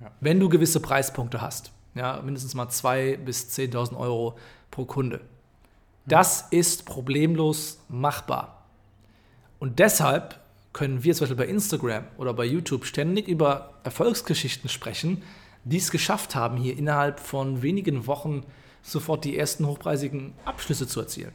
Ja. 0.00 0.10
Wenn 0.20 0.40
du 0.40 0.48
gewisse 0.48 0.80
Preispunkte 0.80 1.40
hast. 1.40 1.70
Ja, 1.94 2.20
mindestens 2.22 2.54
mal 2.54 2.66
2.000 2.68 3.16
bis 3.18 3.50
10.000 3.50 3.96
Euro 3.96 4.36
pro 4.70 4.84
Kunde. 4.84 5.20
Das 6.06 6.48
ist 6.50 6.84
problemlos 6.84 7.78
machbar. 7.88 8.64
Und 9.58 9.78
deshalb 9.78 10.40
können 10.72 11.04
wir 11.04 11.14
zum 11.14 11.24
Beispiel 11.24 11.44
bei 11.44 11.50
Instagram 11.50 12.04
oder 12.16 12.34
bei 12.34 12.44
YouTube 12.44 12.84
ständig 12.86 13.28
über 13.28 13.74
Erfolgsgeschichten 13.84 14.68
sprechen, 14.68 15.22
die 15.64 15.76
es 15.76 15.90
geschafft 15.90 16.34
haben, 16.34 16.56
hier 16.56 16.76
innerhalb 16.76 17.20
von 17.20 17.62
wenigen 17.62 18.06
Wochen 18.06 18.44
sofort 18.82 19.24
die 19.24 19.38
ersten 19.38 19.66
hochpreisigen 19.66 20.32
Abschlüsse 20.44 20.88
zu 20.88 21.00
erzielen. 21.00 21.32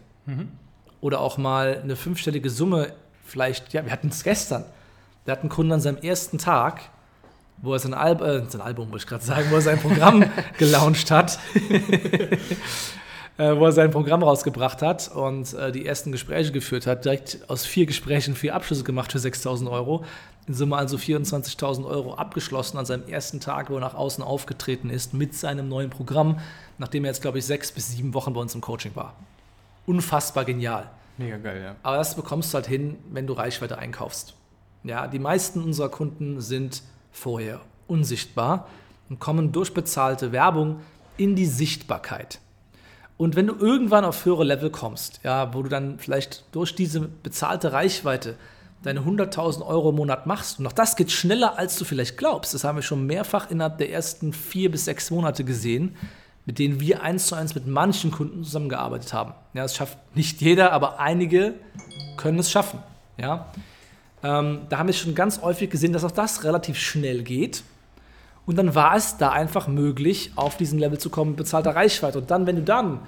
Oder 0.99 1.21
auch 1.21 1.37
mal 1.37 1.79
eine 1.81 1.95
fünfstellige 1.95 2.49
Summe, 2.49 2.93
vielleicht, 3.23 3.73
ja, 3.73 3.85
wir 3.85 3.91
hatten 3.91 4.09
es 4.09 4.23
gestern. 4.23 4.65
Der 5.25 5.33
hat 5.33 5.41
einen 5.41 5.49
Kunden 5.49 5.71
an 5.71 5.81
seinem 5.81 5.97
ersten 5.97 6.37
Tag, 6.37 6.81
wo 7.61 7.73
er 7.73 7.79
sein, 7.79 7.93
Al 7.93 8.21
äh, 8.21 8.49
sein 8.49 8.61
Album, 8.61 8.91
wollte 8.91 9.03
ich 9.03 9.07
gerade 9.07 9.23
sagen, 9.23 9.47
wo 9.49 9.55
er 9.55 9.61
sein 9.61 9.79
Programm 9.79 10.25
gelauncht 10.57 11.11
hat, 11.11 11.39
äh, 13.37 13.55
wo 13.55 13.65
er 13.65 13.71
sein 13.71 13.91
Programm 13.91 14.23
rausgebracht 14.23 14.81
hat 14.81 15.11
und 15.13 15.53
äh, 15.53 15.71
die 15.71 15.85
ersten 15.85 16.11
Gespräche 16.11 16.51
geführt 16.51 16.87
hat, 16.87 17.05
direkt 17.05 17.39
aus 17.47 17.65
vier 17.65 17.85
Gesprächen 17.85 18.35
vier 18.35 18.55
Abschlüsse 18.55 18.83
gemacht 18.83 19.11
für 19.11 19.19
6.000 19.19 19.69
Euro. 19.69 20.03
In 20.47 20.53
Summe 20.53 20.77
also 20.77 20.97
24.000 20.97 21.85
Euro 21.85 22.15
abgeschlossen 22.15 22.77
an 22.77 22.85
seinem 22.85 23.07
ersten 23.07 23.39
Tag, 23.39 23.69
wo 23.69 23.75
er 23.75 23.81
nach 23.81 23.95
außen 23.95 24.23
aufgetreten 24.23 24.89
ist 24.89 25.13
mit 25.13 25.35
seinem 25.35 25.67
neuen 25.67 25.89
Programm, 25.89 26.39
nachdem 26.77 27.03
er 27.03 27.11
jetzt, 27.11 27.21
glaube 27.21 27.37
ich, 27.39 27.45
sechs 27.45 27.71
bis 27.71 27.91
sieben 27.91 28.13
Wochen 28.13 28.33
bei 28.33 28.39
uns 28.39 28.55
im 28.55 28.61
Coaching 28.61 28.95
war. 28.95 29.13
Unfassbar 29.85 30.45
genial. 30.45 30.89
Mega 31.17 31.37
geil, 31.37 31.61
ja. 31.61 31.75
Aber 31.83 31.97
das 31.97 32.15
bekommst 32.15 32.53
du 32.53 32.55
halt 32.55 32.67
hin, 32.67 32.97
wenn 33.11 33.27
du 33.27 33.33
Reichweite 33.33 33.77
einkaufst. 33.77 34.35
Ja, 34.83 35.07
die 35.07 35.19
meisten 35.19 35.61
unserer 35.63 35.89
Kunden 35.89 36.39
sind 36.39 36.81
vorher 37.11 37.59
unsichtbar 37.87 38.67
und 39.09 39.19
kommen 39.19 39.51
durch 39.51 39.73
bezahlte 39.73 40.31
Werbung 40.31 40.79
in 41.17 41.35
die 41.35 41.45
Sichtbarkeit. 41.45 42.39
Und 43.17 43.35
wenn 43.35 43.47
du 43.47 43.55
irgendwann 43.55 44.05
auf 44.05 44.25
höhere 44.25 44.43
Level 44.43 44.69
kommst, 44.69 45.19
ja, 45.23 45.53
wo 45.53 45.63
du 45.63 45.69
dann 45.69 45.97
vielleicht 45.97 46.43
durch 46.51 46.75
diese 46.75 47.01
bezahlte 47.01 47.73
Reichweite 47.73 48.35
deine 48.83 49.01
100.000 49.01 49.65
Euro 49.65 49.89
im 49.89 49.95
Monat 49.95 50.27
machst, 50.27 50.59
und 50.59 50.67
auch 50.67 50.73
das 50.73 50.95
geht 50.95 51.11
schneller, 51.11 51.57
als 51.57 51.77
du 51.77 51.85
vielleicht 51.85 52.17
glaubst. 52.17 52.53
Das 52.53 52.63
haben 52.63 52.77
wir 52.77 52.83
schon 52.83 53.07
mehrfach 53.07 53.49
innerhalb 53.49 53.79
der 53.79 53.91
ersten 53.91 54.33
vier 54.33 54.69
bis 54.69 54.85
sechs 54.85 55.09
Monate 55.09 55.43
gesehen, 55.43 55.95
mit 56.45 56.59
denen 56.59 56.79
wir 56.79 57.01
eins 57.01 57.27
zu 57.27 57.35
eins 57.35 57.55
mit 57.55 57.65
manchen 57.65 58.11
Kunden 58.11 58.43
zusammengearbeitet 58.43 59.13
haben. 59.13 59.33
Ja, 59.53 59.63
das 59.63 59.75
schafft 59.75 59.97
nicht 60.15 60.39
jeder, 60.41 60.71
aber 60.71 60.99
einige 60.99 61.55
können 62.17 62.37
es 62.37 62.51
schaffen. 62.51 62.79
Ja, 63.19 63.47
ähm, 64.23 64.61
da 64.69 64.77
haben 64.77 64.87
wir 64.87 64.93
schon 64.93 65.15
ganz 65.15 65.41
häufig 65.41 65.69
gesehen, 65.69 65.91
dass 65.91 66.03
auch 66.03 66.11
das 66.11 66.43
relativ 66.43 66.77
schnell 66.77 67.23
geht. 67.23 67.63
Und 68.47 68.55
dann 68.55 68.73
war 68.73 68.95
es 68.95 69.17
da 69.17 69.29
einfach 69.29 69.67
möglich, 69.67 70.31
auf 70.35 70.57
diesen 70.57 70.79
Level 70.79 70.97
zu 70.97 71.09
kommen 71.09 71.31
mit 71.31 71.37
bezahlter 71.37 71.75
Reichweite. 71.75 72.17
Und 72.17 72.31
dann, 72.31 72.47
wenn 72.47 72.55
du 72.55 72.63
dann 72.63 73.01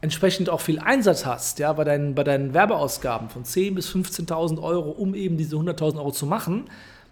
entsprechend 0.00 0.50
auch 0.50 0.60
viel 0.60 0.80
Einsatz 0.80 1.24
hast, 1.24 1.60
ja, 1.60 1.72
bei 1.72 1.84
deinen, 1.84 2.16
bei 2.16 2.24
deinen 2.24 2.52
Werbeausgaben 2.52 3.30
von 3.30 3.44
10.000 3.44 3.74
bis 3.74 3.88
15.000 3.94 4.60
Euro, 4.60 4.90
um 4.90 5.14
eben 5.14 5.36
diese 5.36 5.54
100.000 5.56 5.98
Euro 5.98 6.10
zu 6.10 6.26
machen, 6.26 6.64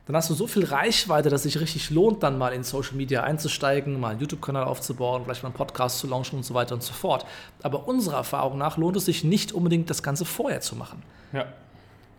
dann 0.07 0.17
hast 0.17 0.29
du 0.29 0.35
so 0.35 0.49
viel 0.49 0.65
Reichweite, 0.65 1.31
dass 1.31 1.45
es 1.45 1.53
sich 1.53 1.61
richtig 1.61 1.91
lohnt, 1.91 2.25
dann 2.25 2.37
mal 2.37 2.53
in 2.53 2.65
Social 2.65 2.97
Media 2.97 3.23
einzusteigen, 3.23 4.00
mal 4.00 4.09
einen 4.09 4.21
YouTube-Kanal 4.21 4.65
aufzubauen, 4.65 5.23
vielleicht 5.25 5.45
mal 5.45 5.50
einen 5.50 5.57
Podcast 5.57 6.00
zu 6.00 6.09
launchen 6.09 6.39
und 6.39 6.43
so 6.43 6.53
weiter 6.53 6.75
und 6.75 6.83
so 6.83 6.93
fort. 6.93 7.25
Aber 7.62 7.87
unserer 7.87 8.17
Erfahrung 8.17 8.59
nach 8.59 8.77
lohnt 8.77 8.97
es 8.97 9.05
sich 9.05 9.23
nicht 9.23 9.53
unbedingt, 9.53 9.89
das 9.89 10.03
Ganze 10.03 10.25
vorher 10.25 10.61
zu 10.61 10.75
machen. 10.75 11.05
Ja. 11.33 11.47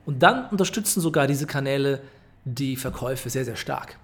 Und 0.06 0.24
dann 0.24 0.48
unterstützen 0.50 1.02
sogar 1.02 1.28
diese 1.28 1.46
Kanäle 1.46 2.00
die 2.46 2.78
Verkäufe 2.78 3.30
sehr, 3.30 3.44
sehr 3.44 3.58
stark. 3.58 3.98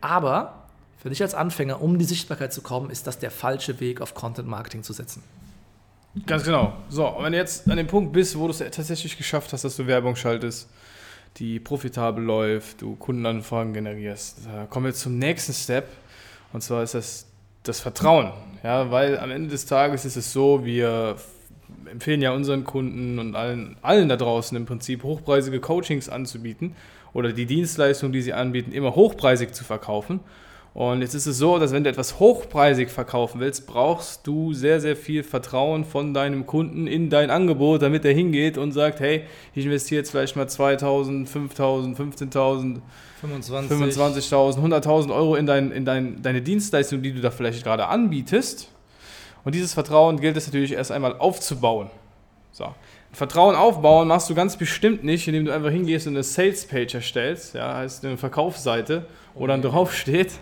Aber 0.00 0.65
für 0.98 1.10
dich 1.10 1.22
als 1.22 1.34
Anfänger, 1.34 1.80
um 1.80 1.92
in 1.92 1.98
die 1.98 2.04
Sichtbarkeit 2.04 2.52
zu 2.52 2.62
kommen, 2.62 2.90
ist 2.90 3.06
das 3.06 3.18
der 3.18 3.30
falsche 3.30 3.80
Weg, 3.80 4.00
auf 4.00 4.14
Content 4.14 4.48
Marketing 4.48 4.82
zu 4.82 4.92
setzen. 4.92 5.22
Ganz 6.26 6.44
genau. 6.44 6.72
So, 6.88 7.06
und 7.06 7.24
wenn 7.24 7.32
du 7.32 7.38
jetzt 7.38 7.68
an 7.70 7.76
dem 7.76 7.86
Punkt 7.86 8.12
bist, 8.12 8.38
wo 8.38 8.46
du 8.46 8.50
es 8.50 8.58
tatsächlich 8.58 9.16
geschafft 9.16 9.52
hast, 9.52 9.64
dass 9.64 9.76
du 9.76 9.86
Werbung 9.86 10.16
schaltest, 10.16 10.68
die 11.36 11.60
profitabel 11.60 12.24
läuft, 12.24 12.80
du 12.80 12.96
Kundenanfragen 12.96 13.74
generierst, 13.74 14.48
kommen 14.70 14.86
wir 14.86 14.94
zum 14.94 15.18
nächsten 15.18 15.52
Step. 15.52 15.88
Und 16.52 16.62
zwar 16.62 16.82
ist 16.82 16.94
das 16.94 17.26
das 17.68 17.80
Vertrauen. 17.80 18.32
Ja, 18.62 18.90
weil 18.90 19.18
am 19.18 19.30
Ende 19.30 19.50
des 19.50 19.66
Tages 19.66 20.04
ist 20.04 20.16
es 20.16 20.32
so, 20.32 20.64
wir 20.64 21.16
empfehlen 21.90 22.22
ja 22.22 22.32
unseren 22.32 22.64
Kunden 22.64 23.18
und 23.18 23.34
allen, 23.34 23.76
allen 23.82 24.08
da 24.08 24.16
draußen 24.16 24.56
im 24.56 24.66
Prinzip 24.66 25.02
hochpreisige 25.02 25.60
Coachings 25.60 26.08
anzubieten 26.08 26.74
oder 27.12 27.32
die 27.32 27.46
Dienstleistung, 27.46 28.12
die 28.12 28.22
sie 28.22 28.32
anbieten, 28.32 28.72
immer 28.72 28.94
hochpreisig 28.94 29.52
zu 29.52 29.64
verkaufen. 29.64 30.20
Und 30.76 31.00
jetzt 31.00 31.14
ist 31.14 31.24
es 31.24 31.38
so, 31.38 31.58
dass 31.58 31.72
wenn 31.72 31.84
du 31.84 31.88
etwas 31.88 32.20
hochpreisig 32.20 32.90
verkaufen 32.90 33.40
willst, 33.40 33.66
brauchst 33.66 34.26
du 34.26 34.52
sehr, 34.52 34.78
sehr 34.78 34.94
viel 34.94 35.22
Vertrauen 35.22 35.86
von 35.86 36.12
deinem 36.12 36.44
Kunden 36.44 36.86
in 36.86 37.08
dein 37.08 37.30
Angebot, 37.30 37.80
damit 37.80 38.04
er 38.04 38.12
hingeht 38.12 38.58
und 38.58 38.72
sagt, 38.72 39.00
hey, 39.00 39.24
ich 39.54 39.64
investiere 39.64 40.00
jetzt 40.00 40.10
vielleicht 40.10 40.36
mal 40.36 40.46
2000, 40.46 41.26
5000, 41.30 41.98
15.000, 41.98 42.80
25. 43.22 43.70
25.000, 43.70 44.58
100.000 44.58 45.14
Euro 45.14 45.36
in, 45.36 45.46
dein, 45.46 45.70
in 45.70 45.86
dein, 45.86 46.20
deine 46.20 46.42
Dienstleistung, 46.42 47.00
die 47.00 47.14
du 47.14 47.22
da 47.22 47.30
vielleicht 47.30 47.64
gerade 47.64 47.86
anbietest. 47.86 48.70
Und 49.44 49.54
dieses 49.54 49.72
Vertrauen 49.72 50.20
gilt 50.20 50.36
es 50.36 50.46
natürlich 50.46 50.72
erst 50.72 50.92
einmal 50.92 51.16
aufzubauen. 51.18 51.88
So. 52.52 52.74
Vertrauen 53.12 53.56
aufbauen 53.56 54.08
machst 54.08 54.28
du 54.28 54.34
ganz 54.34 54.58
bestimmt 54.58 55.04
nicht, 55.04 55.26
indem 55.26 55.46
du 55.46 55.54
einfach 55.54 55.70
hingehst 55.70 56.06
und 56.06 56.12
eine 56.12 56.22
Sales-Page 56.22 56.96
erstellst, 56.96 57.54
ja, 57.54 57.76
heißt 57.76 58.04
eine 58.04 58.18
Verkaufsseite, 58.18 59.06
wo 59.34 59.46
dann 59.46 59.62
drauf 59.62 59.94
steht, 59.94 60.32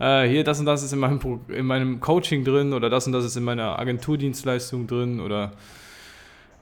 äh, 0.00 0.26
hier 0.26 0.42
das 0.42 0.58
und 0.58 0.66
das 0.66 0.82
ist 0.82 0.92
in 0.92 0.98
meinem, 0.98 1.20
in 1.48 1.66
meinem 1.66 2.00
Coaching 2.00 2.42
drin 2.42 2.72
oder 2.72 2.90
das 2.90 3.06
und 3.06 3.12
das 3.12 3.24
ist 3.24 3.36
in 3.36 3.44
meiner 3.44 3.78
Agenturdienstleistung 3.78 4.86
drin 4.86 5.20
oder 5.20 5.52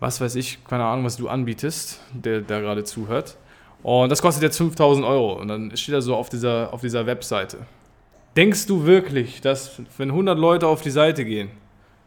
was 0.00 0.21
weiß 0.21 0.35
ich, 0.35 0.62
keine 0.64 0.85
Ahnung, 0.85 1.04
was 1.04 1.16
du 1.16 1.28
anbietest, 1.28 2.00
der, 2.12 2.40
der 2.40 2.61
gerade 2.61 2.85
zuhört. 2.85 3.37
Und 3.83 4.11
das 4.11 4.21
kostet 4.21 4.42
jetzt 4.42 4.59
5000 4.59 5.07
Euro 5.07 5.40
und 5.40 5.49
dann 5.49 5.76
steht 5.76 5.95
er 5.95 6.02
so 6.02 6.14
auf 6.16 6.28
dieser, 6.28 6.73
auf 6.73 6.80
dieser 6.80 7.07
Webseite. 7.07 7.59
Denkst 8.37 8.66
du 8.66 8.85
wirklich, 8.85 9.40
dass 9.40 9.80
wenn 9.97 10.11
100 10.11 10.38
Leute 10.38 10.66
auf 10.66 10.83
die 10.83 10.90
Seite 10.90 11.25
gehen, 11.25 11.50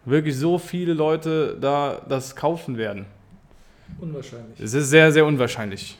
wirklich 0.05 0.37
so 0.37 0.57
viele 0.57 0.93
Leute 0.93 1.57
da 1.59 2.01
das 2.07 2.35
kaufen 2.35 2.77
werden? 2.77 3.05
Unwahrscheinlich. 3.99 4.59
Es 4.59 4.73
ist 4.73 4.89
sehr, 4.89 5.11
sehr 5.11 5.25
unwahrscheinlich. 5.25 5.97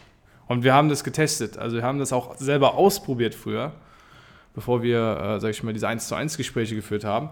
Und 0.48 0.64
wir 0.64 0.74
haben 0.74 0.90
das 0.90 1.04
getestet. 1.04 1.58
Also 1.58 1.78
wir 1.78 1.84
haben 1.84 2.00
das 2.00 2.12
auch 2.12 2.36
selber 2.36 2.76
ausprobiert 2.76 3.36
früher 3.36 3.72
bevor 4.53 4.84
wir, 4.84 5.17
äh, 5.17 5.39
sag 5.39 5.51
ich 5.51 5.63
mal, 5.63 5.74
diese 5.74 5.88
1 5.88 6.08
zu 6.08 6.15
1 6.15 6.38
Gespräche 6.38 6.75
geführt 6.75 7.03
haben. 7.03 7.29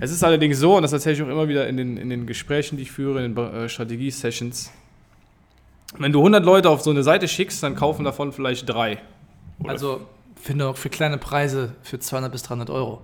Es 0.00 0.10
ist 0.10 0.24
allerdings 0.24 0.58
so, 0.58 0.76
und 0.76 0.82
das 0.82 0.92
erzähle 0.92 1.14
ich 1.14 1.22
auch 1.22 1.28
immer 1.28 1.48
wieder 1.48 1.68
in 1.68 1.76
den, 1.76 1.96
in 1.96 2.10
den 2.10 2.26
Gesprächen, 2.26 2.76
die 2.76 2.84
ich 2.84 2.92
führe, 2.92 3.24
in 3.24 3.34
den 3.34 3.44
äh, 3.44 3.68
Strategie-Sessions, 3.68 4.70
wenn 5.98 6.12
du 6.12 6.18
100 6.18 6.44
Leute 6.44 6.70
auf 6.70 6.82
so 6.82 6.90
eine 6.90 7.02
Seite 7.02 7.28
schickst, 7.28 7.62
dann 7.62 7.76
kaufen 7.76 8.04
davon 8.04 8.32
vielleicht 8.32 8.68
drei. 8.68 8.98
Oder 9.60 9.70
also 9.70 10.06
finde 10.36 10.74
für 10.74 10.90
kleine 10.90 11.18
Preise 11.18 11.74
für 11.82 11.98
200 11.98 12.32
bis 12.32 12.42
300 12.42 12.70
Euro. 12.70 13.02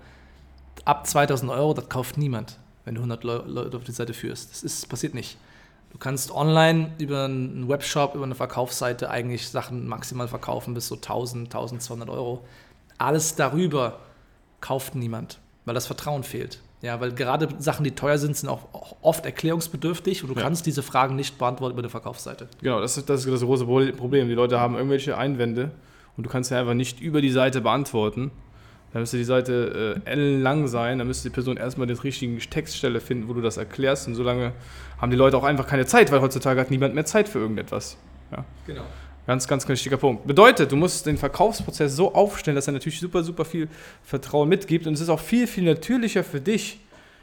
Ab 0.84 1.06
2000 1.06 1.50
Euro, 1.52 1.72
das 1.74 1.88
kauft 1.88 2.18
niemand, 2.18 2.58
wenn 2.84 2.94
du 2.94 3.00
100 3.00 3.22
Leute 3.24 3.76
auf 3.76 3.84
die 3.84 3.92
Seite 3.92 4.12
führst. 4.12 4.50
Das 4.50 4.62
ist, 4.62 4.88
passiert 4.88 5.14
nicht. 5.14 5.38
Du 5.92 5.98
kannst 5.98 6.30
online 6.30 6.92
über 6.98 7.24
einen 7.24 7.68
Webshop, 7.68 8.14
über 8.14 8.24
eine 8.24 8.34
Verkaufsseite 8.34 9.10
eigentlich 9.10 9.48
Sachen 9.48 9.86
maximal 9.88 10.28
verkaufen 10.28 10.74
bis 10.74 10.88
so 10.88 10.96
1000, 10.96 11.46
1200 11.46 12.08
Euro. 12.08 12.44
Alles 13.00 13.34
darüber 13.34 14.00
kauft 14.60 14.94
niemand, 14.94 15.38
weil 15.64 15.74
das 15.74 15.86
Vertrauen 15.86 16.22
fehlt. 16.22 16.60
Ja, 16.82 17.00
weil 17.00 17.12
gerade 17.12 17.48
Sachen, 17.58 17.82
die 17.84 17.92
teuer 17.92 18.18
sind, 18.18 18.36
sind 18.36 18.48
auch 18.50 18.96
oft 19.00 19.24
erklärungsbedürftig 19.24 20.22
und 20.22 20.28
du 20.28 20.34
ja. 20.34 20.42
kannst 20.42 20.66
diese 20.66 20.82
Fragen 20.82 21.16
nicht 21.16 21.38
beantworten 21.38 21.74
über 21.74 21.82
der 21.82 21.90
Verkaufsseite. 21.90 22.48
Genau, 22.60 22.80
das 22.80 22.98
ist, 22.98 23.08
das 23.08 23.24
ist 23.24 23.32
das 23.32 23.40
große 23.40 23.64
Problem. 23.64 24.28
Die 24.28 24.34
Leute 24.34 24.60
haben 24.60 24.74
irgendwelche 24.74 25.16
Einwände 25.16 25.70
und 26.16 26.24
du 26.24 26.30
kannst 26.30 26.50
ja 26.50 26.60
einfach 26.60 26.74
nicht 26.74 27.00
über 27.00 27.22
die 27.22 27.30
Seite 27.30 27.62
beantworten. 27.62 28.30
Dann 28.92 29.00
müsste 29.02 29.16
die 29.16 29.24
Seite 29.24 30.02
äh, 30.04 30.10
ellenlang 30.10 30.66
sein, 30.68 30.98
dann 30.98 31.06
müsste 31.06 31.28
die 31.30 31.32
Person 31.32 31.56
erstmal 31.56 31.86
den 31.86 31.98
richtigen 31.98 32.38
Textstelle 32.38 33.00
finden, 33.00 33.28
wo 33.28 33.32
du 33.32 33.40
das 33.40 33.56
erklärst. 33.56 34.08
Und 34.08 34.14
solange 34.14 34.52
haben 34.98 35.10
die 35.10 35.16
Leute 35.16 35.38
auch 35.38 35.44
einfach 35.44 35.66
keine 35.66 35.86
Zeit, 35.86 36.12
weil 36.12 36.20
heutzutage 36.20 36.60
hat 36.60 36.70
niemand 36.70 36.94
mehr 36.94 37.06
Zeit 37.06 37.28
für 37.28 37.38
irgendetwas. 37.38 37.96
Ja. 38.30 38.44
Genau. 38.66 38.82
Ganz, 39.26 39.46
ganz 39.46 39.68
wichtiger 39.68 39.96
Punkt. 39.96 40.26
Bedeutet, 40.26 40.72
du 40.72 40.76
musst 40.76 41.06
den 41.06 41.16
Verkaufsprozess 41.16 41.94
so 41.94 42.14
aufstellen, 42.14 42.56
dass 42.56 42.66
er 42.66 42.72
natürlich 42.72 42.98
super, 42.98 43.22
super 43.22 43.44
viel 43.44 43.68
Vertrauen 44.02 44.48
mitgibt. 44.48 44.86
Und 44.86 44.94
es 44.94 45.00
ist 45.00 45.08
auch 45.08 45.20
viel, 45.20 45.46
viel 45.46 45.64
natürlicher 45.64 46.24
für 46.24 46.40
dich, 46.40 46.80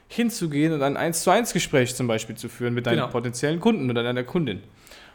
hinzugehen 0.10 0.74
und 0.74 0.82
ein 0.82 0.98
1 0.98 1.24
zu 1.24 1.32
1 1.32 1.54
Gespräch 1.54 1.96
zum 1.96 2.08
Beispiel 2.08 2.36
zu 2.36 2.50
führen 2.50 2.74
mit 2.74 2.86
deinen 2.86 2.96
genau. 2.96 3.08
potenziellen 3.08 3.60
Kunden 3.60 3.90
oder 3.90 4.04
deiner 4.04 4.24
Kundin. 4.24 4.62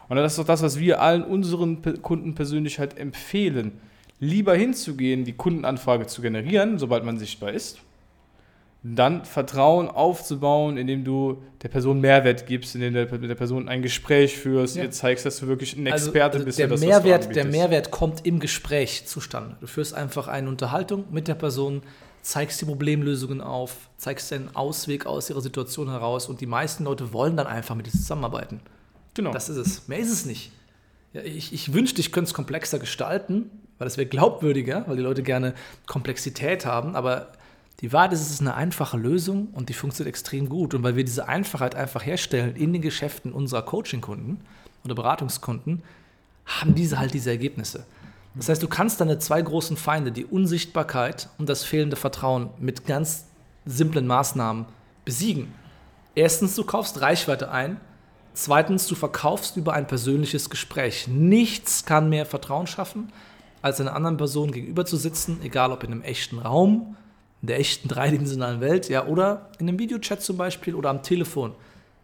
Und 0.09 0.17
das 0.17 0.33
ist 0.33 0.39
doch 0.39 0.45
das, 0.45 0.63
was 0.63 0.79
wir 0.79 1.01
allen 1.01 1.25
unseren 1.25 2.03
Kunden 2.03 2.35
persönlich 2.35 2.79
halt 2.79 2.99
empfehlen. 2.99 3.81
Lieber 4.21 4.55
hinzugehen, 4.55 5.25
die 5.25 5.33
Kundenanfrage 5.33 6.07
zu 6.07 6.21
generieren, 6.23 6.79
sobald 6.79 7.05
man 7.05 7.19
sichtbar 7.19 7.53
ist, 7.53 7.79
dann 8.85 9.25
Vertrauen 9.25 9.89
aufzubauen, 9.89 10.77
indem 10.77 11.05
du 11.05 11.43
der 11.63 11.69
Person 11.69 12.01
Mehrwert 12.01 12.47
gibst, 12.47 12.75
indem 12.75 12.95
du 12.95 13.19
mit 13.19 13.31
der 13.31 13.37
Person 13.37 13.69
ein 13.69 13.81
Gespräch 13.81 14.37
führst, 14.37 14.75
ja. 14.75 14.83
ihr 14.83 14.91
zeigst, 14.91 15.25
dass 15.25 15.39
du 15.39 15.47
wirklich 15.47 15.77
ein 15.77 15.87
also, 15.87 16.07
Experte 16.07 16.39
also, 16.39 16.47
bist. 16.47 16.59
Der, 16.59 16.67
das, 16.67 16.81
Mehrwert, 16.81 17.37
der 17.37 17.45
Mehrwert 17.45 17.93
kommt 17.93 18.27
im 18.27 18.41
Gespräch 18.41 19.07
zustande. 19.07 19.57
Du 19.61 19.69
führst 19.69 19.95
einfach 19.95 20.27
eine 20.27 20.49
Unterhaltung 20.49 21.05
mit 21.13 21.29
der 21.29 21.37
Person, 21.37 21.83
zeigst 22.23 22.61
die 22.61 22.65
Problemlösungen 22.65 23.41
auf, 23.41 23.89
zeigst 23.99 24.33
den 24.33 24.55
Ausweg 24.57 25.07
aus 25.07 25.31
ihrer 25.31 25.41
Situation 25.41 25.89
heraus 25.89 26.29
und 26.29 26.41
die 26.41 26.47
meisten 26.47 26.83
Leute 26.83 27.13
wollen 27.13 27.37
dann 27.37 27.47
einfach 27.47 27.77
mit 27.77 27.87
dir 27.87 27.93
zusammenarbeiten. 27.93 28.61
Genau. 29.15 29.33
Das 29.33 29.49
ist 29.49 29.59
es. 29.59 29.87
Mehr 29.87 29.99
ist 29.99 30.11
es 30.11 30.27
nicht. 30.27 30.51
Ja, 31.13 31.21
ich, 31.23 31.53
ich 31.53 31.73
wünschte, 31.73 32.01
ich 32.01 32.11
könnte 32.11 32.29
es 32.29 32.35
komplexer 32.35 32.81
gestalten, 32.81 33.51
weil 33.79 33.87
es 33.87 33.97
wäre 33.97 34.09
glaubwürdiger, 34.09 34.85
weil 34.89 34.97
die 34.97 35.03
Leute 35.03 35.23
gerne 35.23 35.55
Komplexität 35.87 36.67
haben, 36.67 36.97
aber 36.97 37.33
die 37.83 37.93
Wahrheit 37.93 38.13
ist, 38.13 38.21
es 38.21 38.31
ist 38.31 38.41
eine 38.41 38.55
einfache 38.55 38.97
Lösung 38.97 39.49
und 39.53 39.69
die 39.69 39.75
funktioniert 39.75 40.15
extrem 40.15 40.49
gut. 40.49 40.73
Und 40.73 40.85
weil 40.85 40.95
wir 40.95 41.05
diese 41.05 41.29
Einfachheit 41.29 41.75
einfach 41.75 42.07
herstellen 42.07 42.55
in 42.55 42.73
den 42.73 42.81
Geschäften 42.81 43.33
unserer 43.33 43.63
Coaching-Kunden 43.63 44.41
oder 44.85 44.95
Beratungskunden, 44.95 45.83
haben 46.47 46.77
diese 46.77 47.01
halt 47.01 47.13
diese 47.13 47.31
Ergebnisse. 47.31 47.85
Das 48.37 48.49
heißt, 48.49 48.63
du 48.63 48.69
kannst 48.69 49.01
deine 49.01 49.19
zwei 49.19 49.43
großen 49.43 49.77
Feinde, 49.77 50.13
die 50.13 50.25
Unsichtbarkeit 50.25 51.29
und 51.39 51.49
das 51.49 51.65
fehlende 51.65 51.97
Vertrauen, 51.97 52.51
mit 52.61 52.87
ganz 52.87 53.27
simplen 53.67 54.07
Maßnahmen 54.07 54.67
besiegen. 55.05 55.53
Erstens, 56.15 56.55
du 56.55 56.65
kaufst 56.65 57.01
Reichweite 57.01 57.51
ein. 57.51 57.81
Zweitens, 58.33 58.87
du 58.87 58.95
verkaufst 58.95 59.57
über 59.57 59.75
ein 59.75 59.89
persönliches 59.89 60.51
Gespräch. 60.51 61.09
Nichts 61.09 61.85
kann 61.85 62.09
mehr 62.09 62.27
Vertrauen 62.27 62.69
schaffen, 62.69 63.13
als 63.61 63.81
einer 63.81 63.95
anderen 63.95 64.17
Person 64.19 64.53
gegenüber 64.53 64.87
zu 64.87 64.97
sitzen, 64.97 65.41
egal 65.43 65.73
ob 65.73 65.83
in 65.83 65.93
einem 65.93 66.03
echten 66.03 66.39
Raum 66.39 66.97
in 67.43 67.49
der 67.49 67.59
echten 67.59 67.89
dreidimensionalen 67.89 68.61
Welt, 68.61 68.89
ja, 68.89 69.07
oder 69.07 69.51
in 69.59 69.69
einem 69.69 69.79
Videochat 69.79 70.23
zum 70.23 70.37
Beispiel 70.37 70.75
oder 70.75 70.91
am 70.91 71.03
Telefon, 71.03 71.53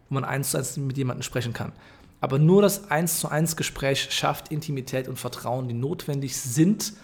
wo 0.09 0.15
man 0.15 0.25
eins 0.25 0.51
zu 0.51 0.59
eins 0.59 0.77
mit 0.77 0.99
jemandem 0.99 1.23
sprechen 1.23 1.53
kann. 1.53 1.73
Aber 2.21 2.39
nur 2.39 2.63
das 2.63 2.91
1 2.91 3.21
zu 3.21 3.29
1 3.29 3.57
Gespräch 3.57 4.09
schafft 4.11 4.51
Intimität 4.51 5.07
und 5.07 5.19
Vertrauen, 5.19 5.69
die 5.69 5.75
notwendig 5.75 6.37
sind, 6.37 6.95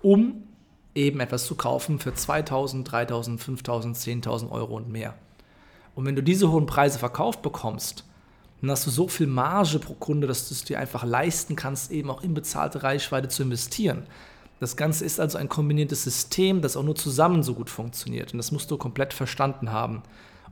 um 0.00 0.44
eben 0.94 1.20
etwas 1.20 1.46
zu 1.46 1.54
kaufen 1.54 1.98
für 1.98 2.14
2000, 2.14 2.90
3000, 2.90 3.40
5000, 3.40 3.96
10.000 3.96 4.50
Euro 4.50 4.76
und 4.76 4.90
mehr. 4.90 5.14
Und 5.94 6.06
wenn 6.06 6.16
du 6.16 6.22
diese 6.22 6.50
hohen 6.50 6.64
Preise 6.64 6.98
verkauft 6.98 7.42
bekommst, 7.42 8.04
dann 8.62 8.70
hast 8.70 8.86
du 8.86 8.90
so 8.90 9.08
viel 9.08 9.26
Marge 9.26 9.78
pro 9.78 9.94
Kunde, 9.94 10.26
dass 10.26 10.48
du 10.48 10.54
es 10.54 10.64
dir 10.64 10.78
einfach 10.78 11.04
leisten 11.04 11.56
kannst, 11.56 11.90
eben 11.90 12.10
auch 12.10 12.22
in 12.22 12.32
bezahlte 12.32 12.82
Reichweite 12.82 13.28
zu 13.28 13.42
investieren. 13.42 14.04
Das 14.62 14.76
Ganze 14.76 15.04
ist 15.04 15.18
also 15.18 15.38
ein 15.38 15.48
kombiniertes 15.48 16.04
System, 16.04 16.62
das 16.62 16.76
auch 16.76 16.84
nur 16.84 16.94
zusammen 16.94 17.42
so 17.42 17.54
gut 17.54 17.68
funktioniert. 17.68 18.32
Und 18.32 18.38
das 18.38 18.52
musst 18.52 18.70
du 18.70 18.78
komplett 18.78 19.12
verstanden 19.12 19.72
haben. 19.72 20.04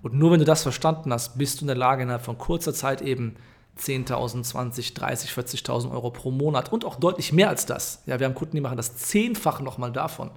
Und 0.02 0.14
nur 0.14 0.32
wenn 0.32 0.40
du 0.40 0.44
das 0.44 0.64
verstanden 0.64 1.12
hast, 1.12 1.38
bist 1.38 1.60
du 1.60 1.62
in 1.62 1.68
der 1.68 1.76
Lage, 1.76 2.02
innerhalb 2.02 2.24
von 2.24 2.36
kurzer 2.36 2.74
Zeit 2.74 3.02
eben 3.02 3.36
10.000, 3.78 4.42
20, 4.42 4.94
30, 4.94 5.30
40.000 5.30 5.92
Euro 5.92 6.10
pro 6.10 6.32
Monat 6.32 6.72
und 6.72 6.84
auch 6.84 6.96
deutlich 6.96 7.32
mehr 7.32 7.50
als 7.50 7.66
das. 7.66 8.02
Ja, 8.06 8.18
wir 8.18 8.26
haben 8.26 8.34
Kunden, 8.34 8.56
die 8.56 8.60
machen 8.60 8.76
das 8.76 8.96
zehnfache 8.96 9.62
nochmal 9.62 9.92
davon. 9.92 10.32